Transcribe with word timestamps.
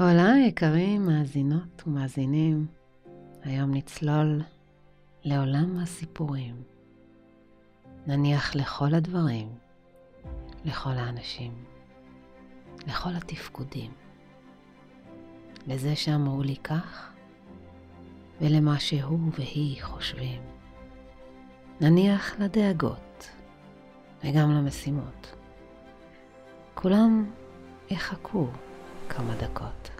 הולה 0.00 0.32
יקרים, 0.46 1.06
מאזינות 1.06 1.82
ומאזינים, 1.86 2.66
היום 3.42 3.74
נצלול 3.74 4.42
לעולם 5.24 5.78
הסיפורים. 5.78 6.62
נניח 8.06 8.54
לכל 8.56 8.94
הדברים, 8.94 9.48
לכל 10.64 10.90
האנשים, 10.90 11.52
לכל 12.86 13.10
התפקודים, 13.16 13.90
לזה 15.66 15.96
שאמרו 15.96 16.42
לי 16.42 16.56
כך 16.56 17.12
ולמה 18.40 18.78
שהוא 18.80 19.30
והיא 19.38 19.82
חושבים. 19.82 20.42
נניח 21.80 22.40
לדאגות 22.40 23.30
וגם 24.24 24.50
למשימות. 24.50 25.36
כולם 26.74 27.30
יחכו 27.90 28.46
כמה 29.16 29.34
דקות. 29.34 29.90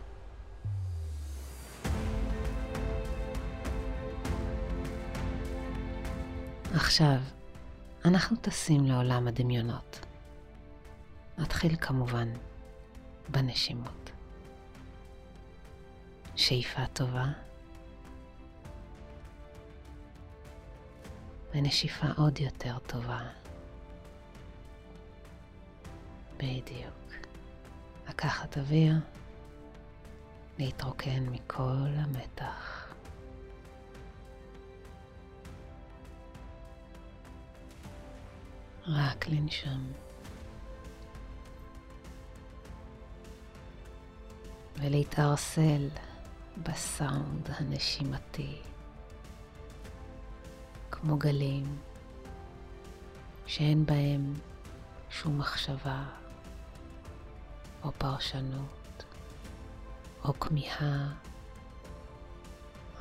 עכשיו, 6.74 7.16
אנחנו 8.05 8.36
טסים 8.36 8.86
לעולם 8.86 9.28
הדמיונות. 9.28 10.06
נתחיל 11.38 11.77
כמובן 11.77 12.28
בנשימות. 13.28 14.10
שאיפה 16.36 16.86
טובה 16.86 17.24
ונשיפה 21.55 22.06
עוד 22.16 22.41
יותר 22.41 22.78
טובה. 22.78 23.20
בדיוק. 26.36 27.19
לקחת 28.11 28.58
אוויר, 28.58 28.94
להתרוקן 30.58 31.27
מכל 31.27 31.86
המתח. 31.97 32.92
רק 38.86 39.28
לנשום. 39.28 39.92
ולהתערסל 44.77 45.88
בסאונד 46.62 47.50
הנשימתי, 47.58 48.62
כמו 50.91 51.16
גלים 51.16 51.78
שאין 53.47 53.86
בהם 53.86 54.34
שום 55.11 55.38
מחשבה 55.38 56.19
או 57.84 57.92
פרשנות 57.98 59.05
או 60.25 60.41
כמיהה, 60.41 61.12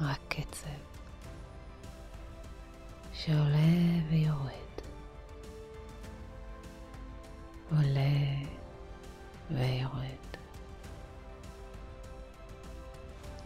רק 0.01 0.19
קצב 0.27 0.69
שעולה 3.13 4.09
ויורד, 4.09 4.51
עולה 7.71 8.45
ויורד. 9.51 10.19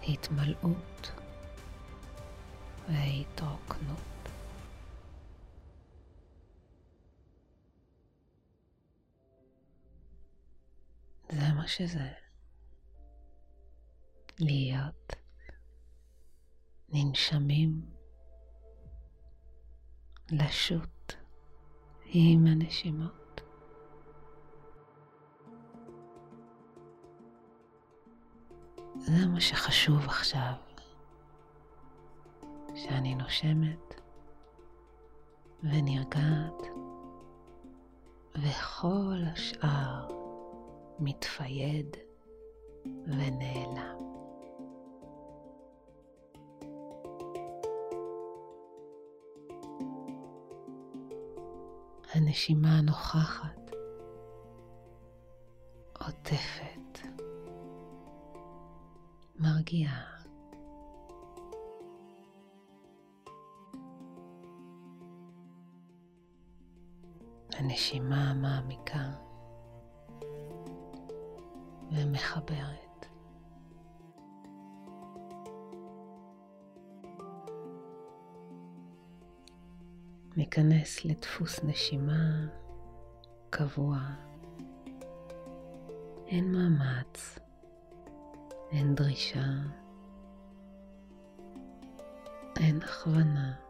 התמלאות 0.08 1.12
והתרוקנות. 2.90 4.13
מה 11.64 11.70
שזה. 11.70 12.12
להיות 14.40 15.14
ננשמים, 16.90 17.82
לשוט 20.32 21.14
עם 22.06 22.48
הנשימות. 22.48 23.42
זה 28.96 29.28
מה 29.28 29.42
שחשוב 29.42 30.06
עכשיו, 30.06 30.54
שאני 32.76 33.16
נושמת 33.16 34.02
ונרגעת, 35.64 36.62
וכל 38.36 39.18
השאר 39.34 40.23
מתפייד 41.00 41.98
ונעלם. 42.86 43.98
הנשימה 52.14 52.78
הנוכחת 52.78 53.72
עוטפת, 56.00 57.00
מרגיעה. 59.36 60.14
הנשימה 67.54 68.30
המעמיקה 68.30 69.12
ומחברת. 71.94 73.06
ניכנס 80.38 81.06
לדפוס 81.06 81.64
נשימה 81.64 82.48
קבוע. 83.50 84.00
אין 86.28 86.52
מאמץ, 86.52 87.40
אין 88.72 88.96
דרישה, 88.96 89.46
אין 92.60 92.82
הכוונה. 92.82 93.63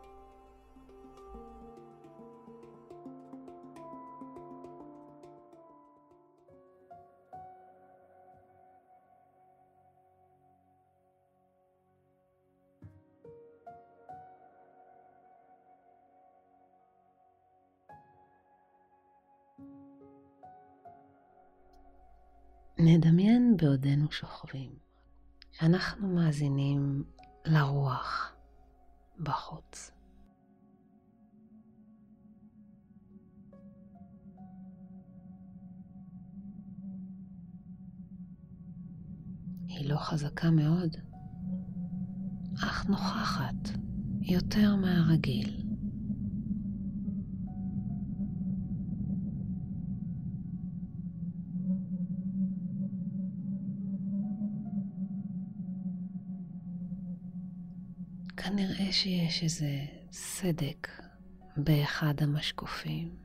נדמיין 22.85 23.57
בעודנו 23.57 24.11
שוכבים, 24.11 24.71
שאנחנו 25.51 26.07
מאזינים 26.07 27.03
לרוח 27.45 28.33
בחוץ. 29.19 29.91
היא 39.67 39.89
לא 39.89 39.97
חזקה 39.97 40.51
מאוד, 40.51 40.97
אך 42.63 42.85
נוכחת 42.85 43.69
יותר 44.21 44.75
מהרגיל. 44.75 45.62
כנראה 58.43 58.91
שיש 58.91 59.43
איזה 59.43 59.85
סדק 60.11 60.87
באחד 61.57 62.13
המשקופים, 62.21 63.15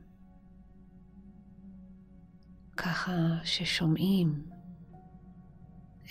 ככה 2.77 3.11
ששומעים 3.43 4.45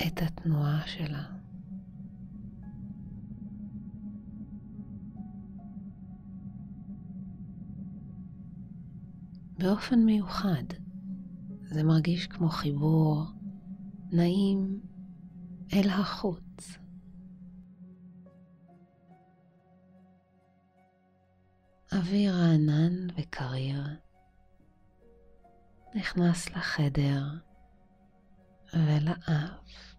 את 0.06 0.22
התנועה 0.22 0.86
שלה. 0.86 1.24
באופן 9.58 9.98
מיוחד, 9.98 10.64
זה 11.62 11.82
מרגיש 11.82 12.26
כמו 12.26 12.48
חיבור 12.48 13.24
נעים 14.12 14.80
אל 15.72 15.88
החוץ. 15.90 16.47
אוויר 21.92 22.34
רענן 22.34 23.06
וקריר 23.16 23.82
נכנס 25.94 26.50
לחדר 26.50 27.22
ולאף. 28.74 29.94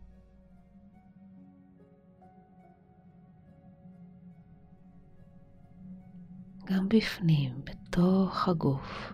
גם 6.66 6.90
בפנים, 6.90 7.62
בתוך 7.64 8.48
הגוף, 8.48 9.12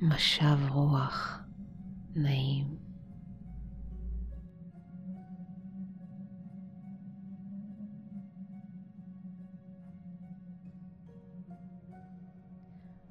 משב 0.00 0.58
רוח 0.68 1.40
נעים. 2.14 2.89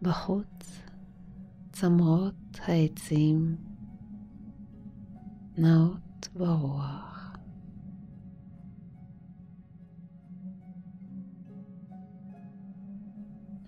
בחוץ 0.02 0.82
צמרות 1.72 2.60
העצים 2.68 3.56
נעות 5.58 6.30
ברוח. 6.36 7.36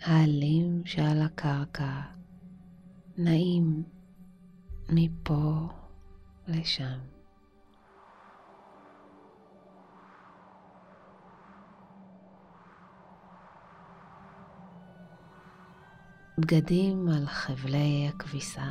העלים 0.02 0.82
שעל 0.86 1.22
הקרקע 1.22 2.02
נעים 3.18 3.84
מפה 4.90 5.68
לשם. 6.48 7.11
בגדים 16.42 17.08
על 17.10 17.26
חבלי 17.28 18.10
הכביסה 18.10 18.70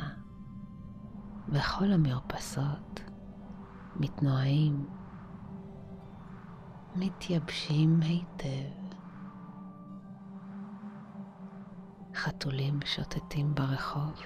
בכל 1.47 1.91
המרפסות 1.91 2.99
מתנועים, 3.95 4.89
מתייבשים 6.95 7.99
היטב. 8.01 8.95
חתולים 12.15 12.79
שוטטים 12.85 13.55
ברחוב, 13.55 14.21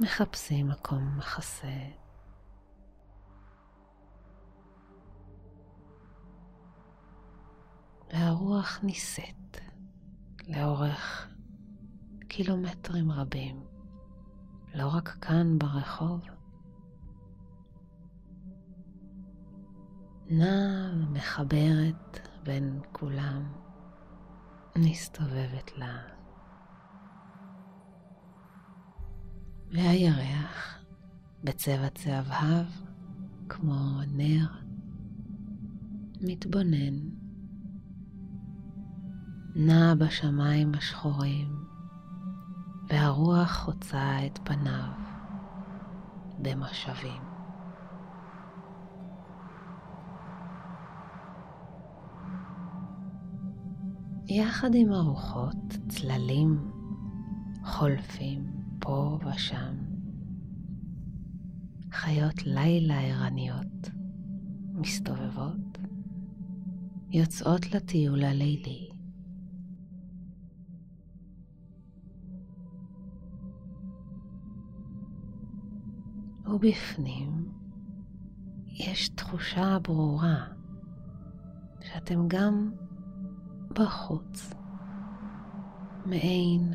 מחפשים 0.00 0.68
מקום 0.68 1.18
מחסה. 1.18 1.78
והרוח 8.12 8.80
נישאת 8.82 9.43
לאורך 10.48 11.28
קילומטרים 12.28 13.10
רבים, 13.12 13.64
לא 14.74 14.88
רק 14.94 15.08
כאן 15.08 15.58
ברחוב, 15.58 16.20
נעה 20.26 20.92
ומחברת 20.94 22.28
בין 22.42 22.80
כולם, 22.92 23.52
מסתובבת 24.76 25.78
לה. 25.78 25.98
והירח 29.70 30.78
בצבע 31.44 31.88
צהבהב 31.88 32.66
כמו 33.48 34.00
נר 34.12 34.46
מתבונן 36.20 37.23
נע 39.56 39.94
בשמיים 39.94 40.72
השחורים, 40.74 41.48
והרוח 42.88 43.52
חוצה 43.52 44.26
את 44.26 44.38
פניו 44.44 44.92
במשאבים. 46.38 47.22
יחד 54.28 54.74
עם 54.74 54.92
הרוחות, 54.92 55.76
צללים 55.88 56.70
חולפים 57.64 58.44
פה 58.78 59.18
ושם. 59.26 59.74
חיות 61.92 62.46
לילה 62.46 63.00
ערניות 63.00 63.90
מסתובבות, 64.74 65.78
יוצאות 67.10 67.74
לטיול 67.74 68.24
הלילי. 68.24 68.93
ובפנים 76.54 77.52
יש 78.70 79.08
תחושה 79.08 79.78
ברורה 79.82 80.46
שאתם 81.80 82.28
גם 82.28 82.72
בחוץ, 83.70 84.54
מעין 86.06 86.74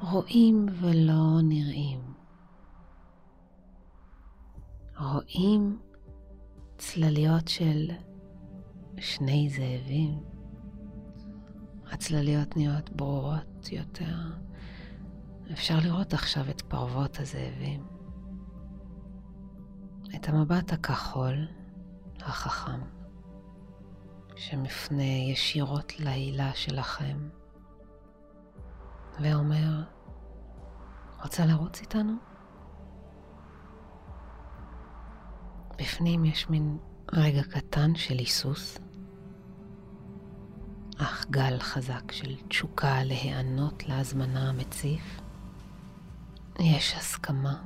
רואים 0.00 0.66
ולא 0.80 1.40
נראים. 1.42 2.00
רואים 4.98 5.78
צלליות 6.78 7.48
של 7.48 7.90
שני 8.98 9.48
זאבים. 9.50 10.22
הצלליות 11.92 12.56
נהיות 12.56 12.90
ברורות 12.90 13.72
יותר. 13.72 14.16
אפשר 15.52 15.78
לראות 15.84 16.14
עכשיו 16.14 16.50
את 16.50 16.60
פרוות 16.60 17.20
הזאבים. 17.20 17.91
את 20.16 20.28
המבט 20.28 20.72
הכחול, 20.72 21.46
החכם, 22.20 22.80
שמפנה 24.36 25.02
ישירות 25.02 26.00
להילה 26.00 26.54
שלכם, 26.54 27.28
ואומר, 29.20 29.82
רוצה 31.22 31.46
לרוץ 31.46 31.80
איתנו? 31.80 32.12
בפנים 35.78 36.24
יש 36.24 36.50
מין 36.50 36.78
רגע 37.12 37.42
קטן 37.42 37.94
של 37.94 38.18
היסוס, 38.18 38.78
אך 40.98 41.26
גל 41.30 41.58
חזק 41.58 42.12
של 42.12 42.36
תשוקה 42.48 43.04
להיענות 43.04 43.88
להזמנה 43.88 44.48
המציף. 44.48 45.20
יש 46.58 46.94
הסכמה. 46.94 47.62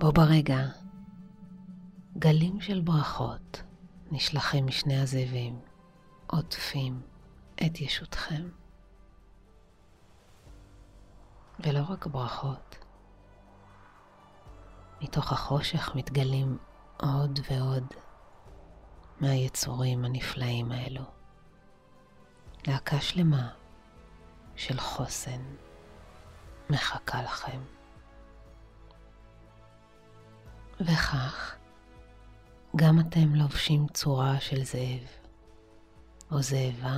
בו 0.00 0.12
ברגע 0.12 0.58
גלים 2.18 2.60
של 2.60 2.80
ברכות 2.80 3.62
נשלחים 4.10 4.66
משני 4.66 5.00
הזאבים, 5.00 5.60
עוטפים 6.26 7.00
את 7.66 7.80
ישותכם. 7.80 8.48
ולא 11.60 11.80
רק 11.88 12.06
ברכות, 12.06 12.76
מתוך 15.00 15.32
החושך 15.32 15.90
מתגלים 15.94 16.58
עוד 16.96 17.40
ועוד 17.50 17.84
מהיצורים 19.20 20.04
הנפלאים 20.04 20.72
האלו. 20.72 21.04
להקה 22.66 23.00
שלמה 23.00 23.48
של 24.56 24.80
חוסן 24.80 25.42
מחכה 26.70 27.22
לכם. 27.22 27.79
וכך, 30.80 31.56
גם 32.76 33.00
אתם 33.00 33.34
לובשים 33.34 33.86
צורה 33.88 34.40
של 34.40 34.64
זאב 34.64 35.06
או 36.30 36.42
זאבה 36.42 36.96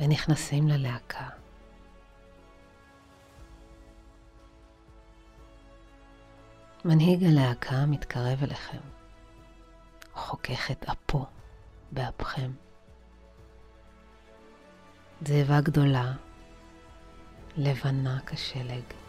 ונכנסים 0.00 0.68
ללהקה. 0.68 1.28
מנהיג 6.84 7.24
הלהקה 7.24 7.86
מתקרב 7.86 8.42
אליכם, 8.42 8.80
חוכך 10.14 10.70
את 10.70 10.84
אפו 10.84 11.26
באפכם. 11.92 12.50
זאבה 15.26 15.60
גדולה, 15.60 16.12
לבנה 17.56 18.18
כשלג, 18.26 19.01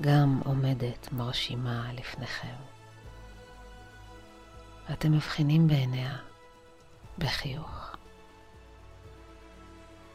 גם 0.00 0.40
עומדת 0.44 1.12
מרשימה 1.12 1.92
לפניכם. 1.92 2.54
ואתם 4.88 5.12
מבחינים 5.12 5.68
בעיניה 5.68 6.16
בחיוך. 7.18 7.96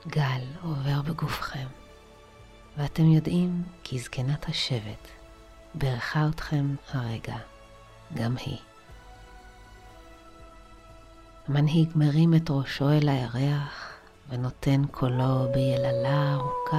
גל 0.07 0.41
עובר 0.61 1.01
בגופכם, 1.01 1.67
ואתם 2.77 3.11
יודעים 3.11 3.63
כי 3.83 3.99
זקנת 3.99 4.49
השבט 4.49 5.07
בירכה 5.75 6.27
אתכם 6.29 6.75
הרגע, 6.91 7.37
גם 8.13 8.35
היא. 8.37 8.59
המנהיג 11.47 11.89
מרים 11.95 12.33
את 12.33 12.49
ראשו 12.49 12.89
אל 12.89 13.09
הירח 13.09 13.93
ונותן 14.29 14.81
קולו 14.91 15.51
ביללה 15.53 16.33
ארוכה 16.33 16.77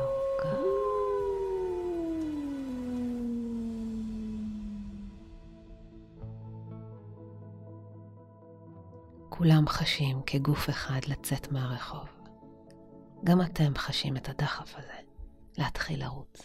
ארוכה. 0.00 0.73
כולם 9.36 9.68
חשים 9.68 10.22
כגוף 10.26 10.70
אחד 10.70 11.00
לצאת 11.06 11.52
מהרחוב. 11.52 12.08
גם 13.24 13.42
אתם 13.42 13.72
חשים 13.76 14.16
את 14.16 14.28
הדחף 14.28 14.74
הזה, 14.76 14.98
להתחיל 15.58 16.00
לרוץ. 16.00 16.42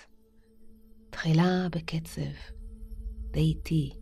תחילה 1.10 1.68
בקצב 1.72 2.22
די 3.32 3.40
איטי, 3.40 3.94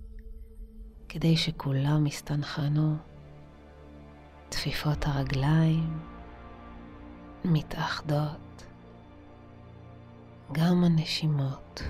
כדי 1.09 1.37
שכולם 1.37 2.07
יסתנכרנו. 2.07 2.95
תפיפות 4.49 5.05
הרגליים 5.05 5.99
מתאחדות, 7.45 8.65
גם 10.51 10.83
הנשימות. 10.83 11.81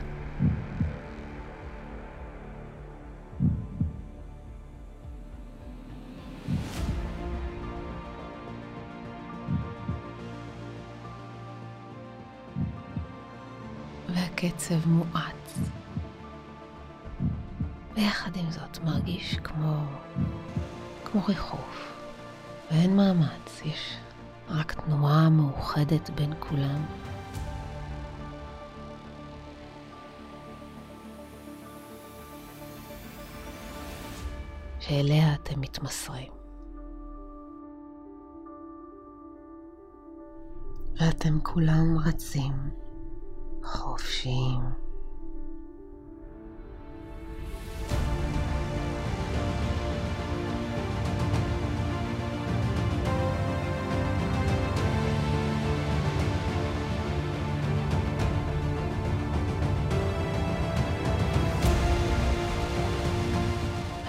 והקצב 14.44 14.88
מואץ. 14.88 15.60
ויחד 17.96 18.36
עם 18.36 18.52
זאת 18.52 18.80
מרגיש 18.84 19.36
כמו, 19.36 19.82
כמו 21.06 21.22
ריחוף, 21.28 21.94
ואין 22.72 22.96
מאמץ, 22.96 23.62
יש 23.66 23.98
רק 24.50 24.74
תנועה 24.74 25.30
מאוחדת 25.30 26.10
בין 26.10 26.34
כולם. 26.40 26.86
שאליה 34.80 35.34
אתם 35.34 35.62
מתמסרים. 35.62 36.32
ואתם 41.00 41.40
כולם 41.44 41.98
רצים, 42.06 42.54
חופשיים. 43.68 44.60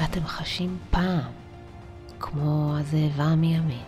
ואתם 0.01 0.27
חשים 0.27 0.79
פעם 0.91 1.33
כמו 2.21 2.75
הזאבה 2.79 3.35
מימין, 3.35 3.79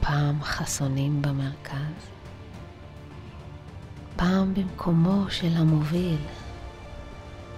פעם 0.00 0.42
חסונים 0.42 1.22
במרכז, 1.22 2.10
פעם 4.20 4.54
במקומו 4.54 5.30
של 5.30 5.56
המוביל, 5.56 6.18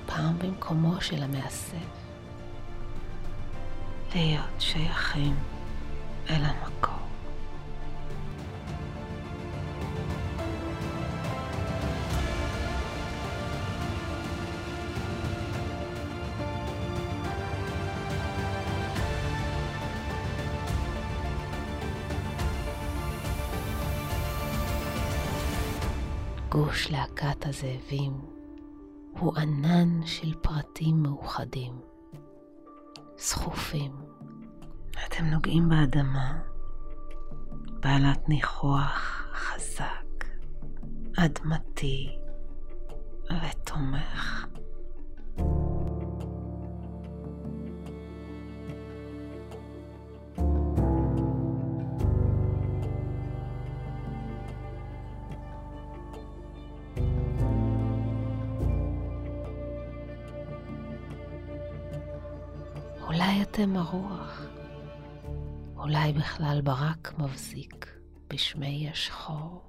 פעם 0.07 0.39
במקומו 0.39 1.01
של 1.01 1.23
המאסף. 1.23 1.77
להיות 4.15 4.61
שייכים 4.61 5.37
אל 6.31 6.45
המקור. 6.45 6.92
גוש 26.83 26.91
להקת 26.91 27.47
הזאבים 27.47 28.13
הוא 29.19 29.37
ענן 29.37 30.07
של 30.07 30.35
פרטים 30.35 31.03
מאוחדים, 31.03 31.81
סחופים. 33.19 33.93
אתם 35.07 35.25
נוגעים 35.25 35.69
באדמה, 35.69 36.39
בעלת 37.81 38.29
ניחוח 38.29 39.27
חזק, 39.35 40.25
אדמתי 41.19 42.19
ותומך. 43.31 44.47
אולי 63.33 63.43
אתם 63.43 63.77
הרוח, 63.77 64.43
אולי 65.77 66.13
בכלל 66.13 66.61
ברק 66.65 67.15
מבזיק 67.19 67.87
בשמי 68.29 68.89
השחור. 68.91 69.63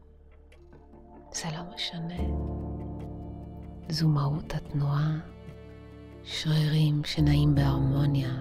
זה 1.32 1.48
לא 1.58 1.76
משנה. 1.76 2.24
זו 3.90 4.08
מהות 4.08 4.54
התנועה, 4.54 5.12
שרירים 6.24 7.02
שנעים 7.04 7.56
בהרמוניה 7.56 8.34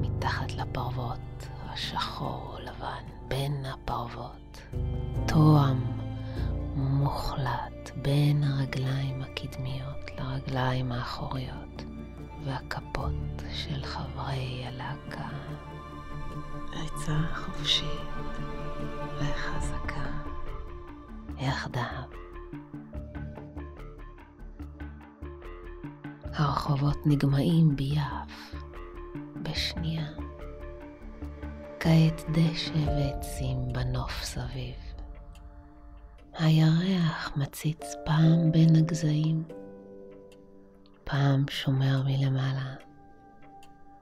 מתחת 0.00 0.52
לפרוות, 0.52 1.48
השחור 1.68 2.58
לבן 2.62 3.04
בין 3.28 3.66
הפרוות, 3.66 4.60
תואם 5.26 5.78
מוחלט 6.76 7.90
בין 8.02 8.44
הרגליים 8.44 9.22
הקדמיות 9.22 10.10
לרגליים 10.18 10.92
האחוריות. 10.92 11.89
והכפות 12.44 13.42
של 13.54 13.84
חברי 13.84 14.64
הלהקה. 14.66 15.28
ריצה 16.72 17.18
חופשית 17.34 18.10
וחזקה 19.18 20.10
יחדיו. 21.38 22.02
הרחובות 26.32 26.98
נגמעים 27.06 27.76
ביעף, 27.76 28.54
בשנייה. 29.42 30.06
כעת 31.80 32.24
דשא 32.30 32.72
ועצים 32.86 33.58
בנוף 33.72 34.22
סביב. 34.24 34.74
הירח 36.38 37.32
מציץ 37.36 37.94
פעם 38.04 38.52
בין 38.52 38.76
הגזעים. 38.76 39.59
פעם 41.10 41.44
שומר 41.48 42.02
מלמעלה, 42.04 42.74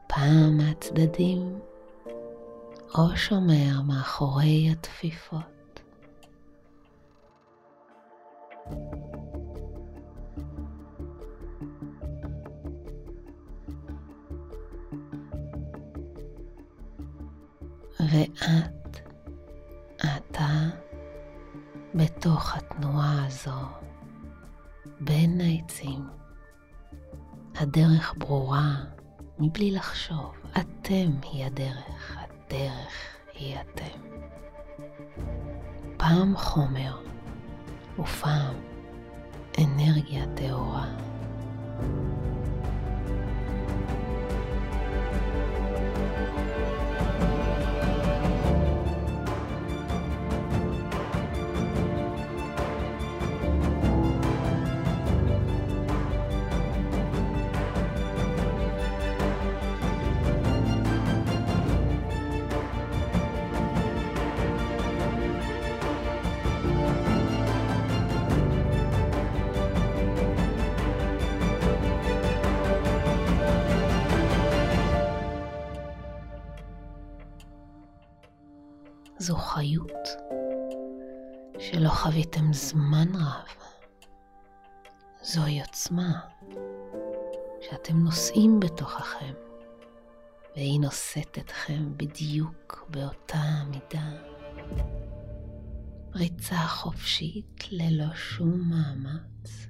פעם 0.07 0.57
מהצדדים, 0.57 1.59
או 2.95 3.17
שומר 3.17 3.81
מאחורי 3.87 4.69
התפיפות. 4.73 5.81
ואת, 18.01 19.01
אתה, 19.99 20.49
בתוך 21.95 22.57
התנועה 22.57 23.27
הזו, 23.27 23.61
בין 25.01 25.41
העצים. 25.41 26.18
הדרך 27.61 28.15
ברורה 28.19 28.75
מבלי 29.39 29.71
לחשוב. 29.71 30.33
אתם 30.53 31.11
היא 31.23 31.45
הדרך, 31.45 32.17
הדרך 32.17 32.93
היא 33.35 33.57
אתם. 33.61 34.01
פעם 35.97 36.37
חומר 36.37 36.97
ופעם 37.99 38.55
אנרגיה 39.59 40.25
טהורה. 40.37 40.87
חוויתם 82.29 82.53
זמן 82.53 83.09
רב. 83.15 83.47
זוהי 85.23 85.61
עוצמה 85.61 86.21
שאתם 87.61 87.99
נושאים 87.99 88.61
בתוככם, 88.61 89.35
והיא 90.57 90.81
נושאת 90.81 91.39
אתכם 91.39 91.93
בדיוק 91.97 92.89
באותה 92.91 93.65
מידה. 93.71 94.11
ריצה 96.15 96.57
חופשית 96.57 97.65
ללא 97.71 98.15
שום 98.15 98.71
מאמץ. 98.71 99.67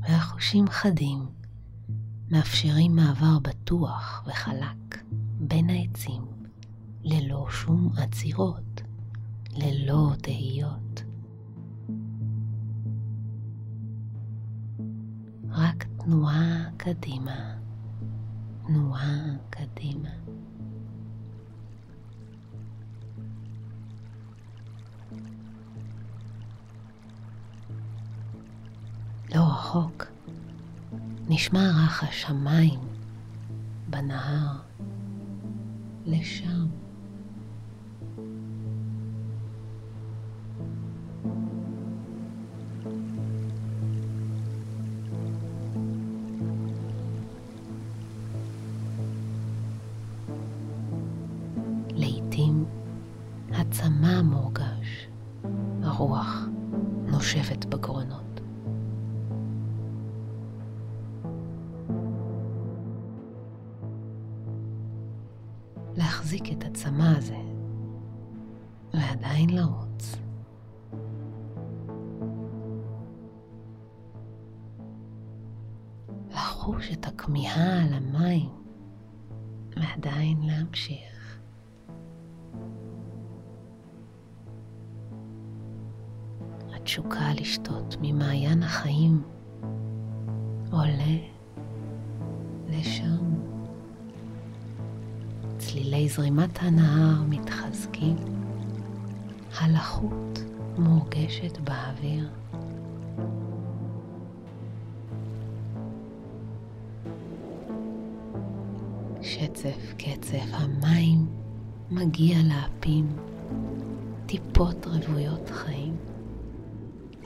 והחושים 0.00 0.68
חדים 0.68 1.28
מאפשרים 2.30 2.96
מעבר 2.96 3.38
בטוח 3.38 4.24
וחלק 4.26 4.93
בין 5.48 5.70
העצים 5.70 6.22
ללא 7.02 7.46
שום 7.50 7.92
עצירות, 7.98 8.82
ללא 9.56 10.12
תהיות. 10.22 11.02
רק 15.50 15.84
תנועה 15.98 16.70
קדימה, 16.76 17.54
תנועה 18.66 19.36
קדימה. 19.50 20.10
לא 29.34 29.40
רחוק 29.40 30.04
נשמע 31.28 31.70
רחש 31.84 32.24
המים 32.28 32.80
בנהר 33.90 34.64
לשם. 36.04 36.66
לעתים 36.66 36.83
ועדיין 80.34 80.58
להמשיך. 80.58 81.38
התשוקה 86.74 87.32
לשתות 87.40 87.96
ממעיין 88.00 88.62
החיים 88.62 89.22
עולה 90.70 91.16
לשם. 92.68 93.24
צלילי 95.58 96.08
זרימת 96.08 96.62
הנהר 96.62 97.22
מתחזקים, 97.28 98.16
הלחות 99.60 100.38
מורגשת 100.78 101.58
באוויר. 101.58 102.30
שצף 109.22 109.93
קצף 110.14 110.44
המים 110.52 111.26
מגיע 111.90 112.38
לאפים, 112.42 113.16
טיפות 114.26 114.86
רוויות 114.86 115.50
חיים. 115.50 115.96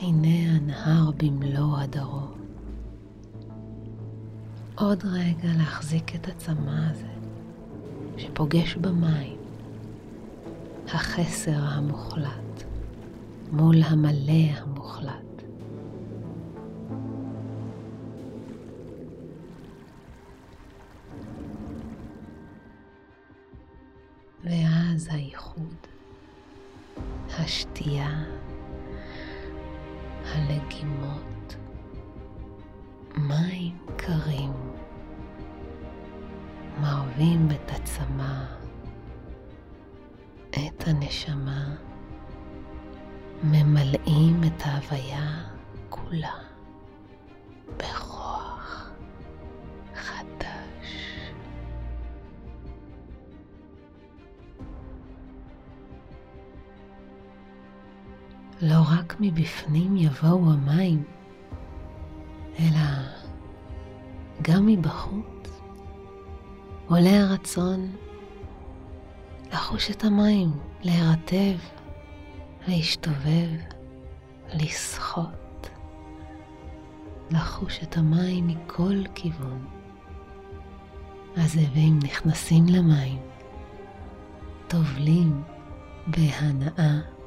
הנה 0.01 0.57
הנהר 0.57 1.11
במלוא 1.16 1.79
הדרו. 1.79 2.20
עוד 4.74 5.05
רגע 5.05 5.48
להחזיק 5.59 6.14
את 6.14 6.29
הצמא 6.29 6.90
הזה. 6.90 7.12
שפוגש 8.16 8.77
במים, 8.77 9.37
החסר 10.87 11.61
המוחלט 11.61 12.64
מול 13.53 13.83
המלא 13.83 14.53
המוחלט. 14.57 15.18
ואז 24.99 25.09
האיחוד, 25.11 25.77
השתייה, 27.29 28.25
הלגימות, 30.25 31.57
מים 33.17 33.79
קרים. 33.97 34.53
מרבים 36.81 37.49
את 37.51 37.71
הצמא, 37.71 38.45
את 40.51 40.89
הנשמה, 40.89 41.75
ממלאים 43.43 44.41
את 44.47 44.63
ההוויה 44.65 45.45
כולה 45.89 46.48
מבפנים 59.21 59.97
יבואו 59.97 60.53
המים, 60.53 61.05
אלא 62.59 62.89
גם 64.43 64.67
מבחוץ. 64.67 65.61
עולה 66.89 67.21
הרצון 67.21 67.97
לחוש 69.53 69.91
את 69.91 70.05
המים, 70.05 70.51
להירטב, 70.83 71.59
להשתובב, 72.69 73.49
לשחות, 74.55 75.71
לחוש 77.31 77.81
את 77.83 77.97
המים 77.97 78.47
מכל 78.47 79.03
כיוון. 79.15 79.67
הזאבים 81.37 81.99
נכנסים 82.03 82.67
למים, 82.67 83.19
טובלים 84.69 85.43
בהנאה. 86.07 87.18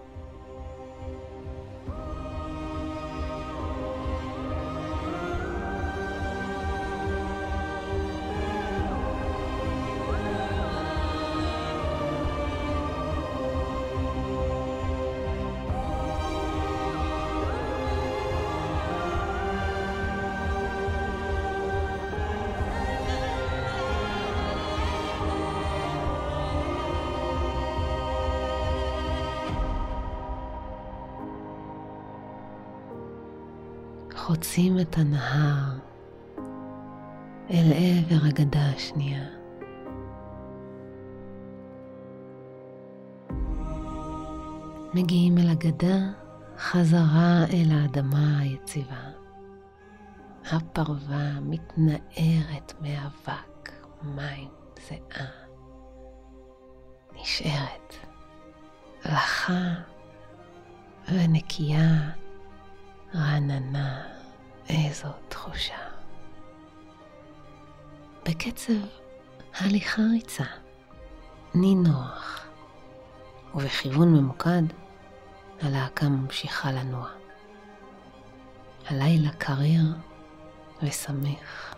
חוצים 34.22 34.80
את 34.80 34.98
הנהר 34.98 35.78
אל 37.50 37.72
עבר 37.74 38.26
הגדה 38.28 38.66
השנייה. 38.76 39.24
מגיעים 44.94 45.38
אל 45.38 45.50
הגדה 45.50 45.98
חזרה 46.58 47.46
אל 47.54 47.72
האדמה 47.72 48.40
היציבה. 48.40 49.10
הפרווה 50.52 51.40
מתנערת 51.40 52.74
מאבק, 52.82 53.72
מים, 54.04 54.50
זיעה. 54.88 55.28
נשארת 57.14 57.96
לחה 59.06 59.74
ונקייה, 61.12 62.12
רעננה. 63.16 64.04
איזו 64.70 65.08
תחושה. 65.30 65.78
בקצב 68.26 68.74
הליכה 69.54 70.02
ריצה, 70.12 70.44
נינוח, 71.56 72.46
ובכיוון 73.56 74.14
ממוקד 74.14 74.62
הלהקה 75.62 76.10
ממשיכה 76.10 76.72
לנוע. 76.72 77.10
הלילה 78.88 79.32
קריר 79.38 79.86
ושמח. 80.84 81.76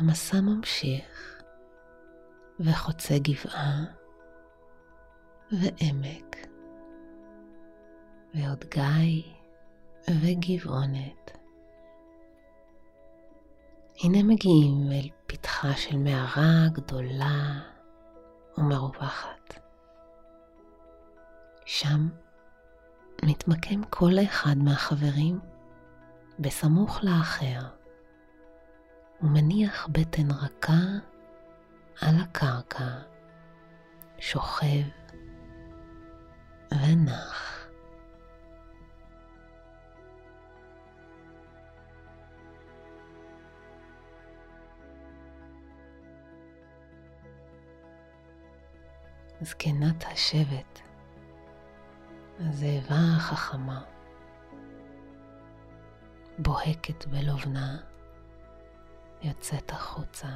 המסע 0.00 0.40
ממשיך 0.40 1.42
וחוצה 2.60 3.14
גבעה 3.18 3.84
ועמק 5.52 6.36
ועוד 8.34 8.64
גיא 8.64 9.22
וגבעונת. 10.10 11.38
הנה 14.04 14.22
מגיעים 14.22 14.92
אל 14.92 15.08
פתחה 15.26 15.72
של 15.76 15.96
מערה 15.96 16.68
גדולה 16.72 17.60
ומרווחת. 18.58 19.60
שם 21.66 22.08
מתמקם 23.22 23.84
כל 23.90 24.12
אחד 24.24 24.58
מהחברים 24.58 25.40
בסמוך 26.38 27.04
לאחר. 27.04 27.79
ומניח 29.22 29.88
בטן 29.92 30.30
רכה 30.30 30.82
על 32.00 32.14
הקרקע, 32.22 32.88
שוכב 34.18 34.82
ונח. 36.72 37.66
זקנת 49.40 50.04
השבט, 50.12 50.80
הזאבה 52.40 52.96
החכמה, 53.16 53.82
בוהקת 56.38 57.06
בלובנה 57.06 57.89
יוצאת 59.22 59.70
החוצה, 59.70 60.28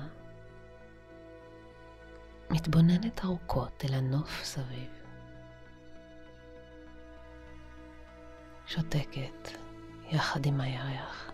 מתבוננת 2.50 3.24
ארוכות 3.24 3.84
אל 3.84 3.94
הנוף 3.94 4.44
סביב. 4.44 4.90
שותקת 8.66 9.48
יחד 10.10 10.46
עם 10.46 10.60
הירח. 10.60 11.33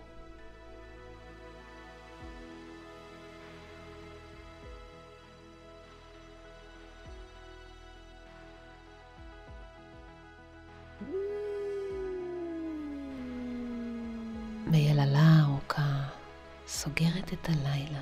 את 17.33 17.49
הלילה 17.49 18.01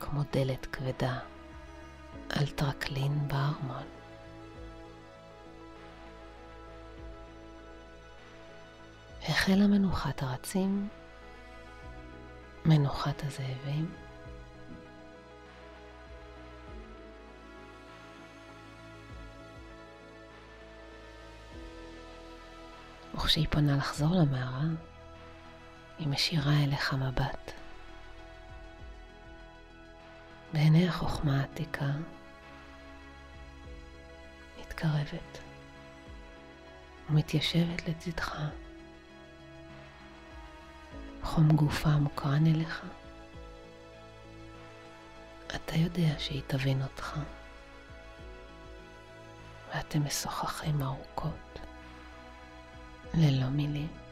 כמו 0.00 0.20
דלת 0.32 0.66
כבדה 0.66 1.18
על 2.28 2.46
טרקלין 2.46 3.28
בארמון. 3.28 3.86
החלה 9.28 9.66
מנוחת 9.66 10.22
הרצים, 10.22 10.88
מנוחת 12.64 13.22
הזאבים, 13.24 13.94
וכשהיא 23.14 23.46
פונה 23.50 23.76
לחזור 23.76 24.14
למערה, 24.14 24.64
היא 25.98 26.08
משאירה 26.08 26.64
אליך 26.64 26.94
מבט. 26.94 27.63
בעיני 30.54 30.88
החוכמה 30.88 31.40
העתיקה 31.40 31.90
מתקרבת 34.60 35.38
ומתיישבת 37.10 37.88
לצדך. 37.88 38.38
חום 41.22 41.48
גופה 41.56 41.88
מוקרן 41.88 42.46
אליך. 42.46 42.84
אתה 45.46 45.76
יודע 45.76 46.18
שהיא 46.18 46.42
תבין 46.46 46.82
אותך, 46.82 47.16
ואתם 49.68 50.04
משוחחים 50.04 50.82
ארוכות, 50.82 51.58
ללא 53.14 53.48
מילים. 53.48 54.03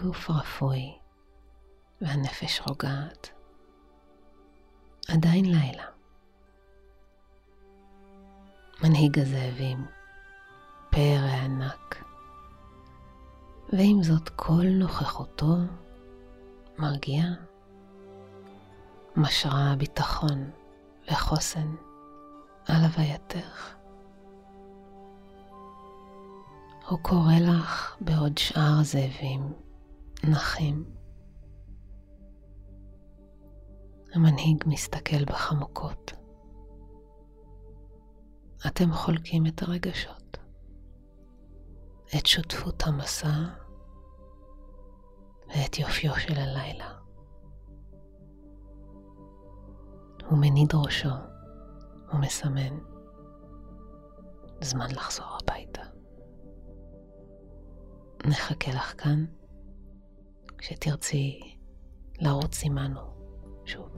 הגוף 0.00 0.30
רפוי 0.30 0.98
והנפש 2.00 2.60
רוגעת. 2.60 3.30
עדיין 5.08 5.44
לילה. 5.44 5.84
מנהיג 8.84 9.18
הזאבים, 9.18 9.86
פרא 10.90 11.30
ענק, 11.44 12.04
ועם 13.72 14.02
זאת 14.02 14.28
כל 14.28 14.66
נוכחותו 14.66 15.54
מרגיעה, 16.78 17.30
משרה 19.16 19.74
ביטחון 19.78 20.50
וחוסן 21.10 21.74
על 22.68 22.82
הווייתך. 22.84 23.74
הוא 26.88 26.98
קורא 27.02 27.34
לך 27.40 27.96
בעוד 28.00 28.38
שאר 28.38 28.80
הזאבים 28.80 29.69
נחים. 30.24 30.84
המנהיג 34.14 34.64
מסתכל 34.66 35.24
בחמוקות. 35.24 36.12
אתם 38.66 38.92
חולקים 38.92 39.46
את 39.46 39.62
הרגשות, 39.62 40.38
את 42.18 42.26
שותפות 42.26 42.82
המסע 42.86 43.32
ואת 45.48 45.78
יופיו 45.78 46.14
של 46.14 46.34
הלילה. 46.36 46.94
הוא 50.26 50.38
מניד 50.38 50.74
ראשו 50.74 51.08
ומסמן 52.12 52.78
זמן 54.60 54.90
לחזור 54.90 55.26
הביתה. 55.42 55.82
נחכה 58.26 58.70
לך 58.70 59.02
כאן 59.02 59.24
כשתרצי 60.60 61.40
לרוץ 62.20 62.64
עמנו 62.64 63.00
שוב. 63.64 63.90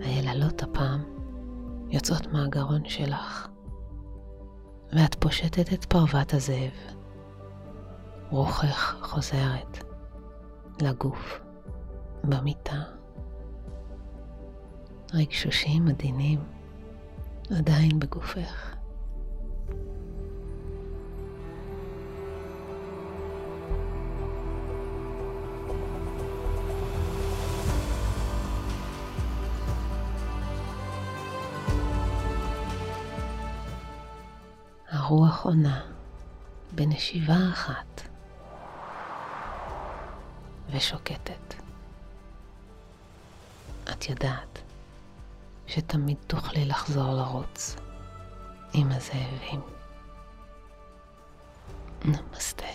היללות 0.00 0.62
הפעם 0.62 1.04
יוצאות 1.90 2.26
מהגרון 2.26 2.88
שלך, 2.88 3.48
ואת 4.92 5.14
פושטת 5.14 5.72
את 5.72 5.84
פרוות 5.84 6.34
הזאב. 6.34 6.72
רוחך 8.30 8.96
חוזרת 9.02 9.84
לגוף 10.82 11.40
במיטה. 12.24 13.01
רגשושים 15.14 15.88
עדינים 15.88 16.40
עדיין 17.58 17.98
בגופך. 17.98 18.76
הרוח 34.88 35.44
עונה 35.44 35.80
בנשיבה 36.74 37.48
אחת 37.52 38.02
ושוקטת. 40.70 41.54
את 43.92 44.08
יודעת. 44.08 44.51
שתמיד 45.74 46.16
תוכלי 46.26 46.64
לחזור 46.64 47.14
לרוץ 47.14 47.76
עם 48.74 48.88
הזאבים. 48.92 49.60
נמסטה. 52.04 52.71